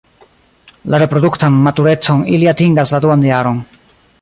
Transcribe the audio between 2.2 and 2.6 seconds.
ili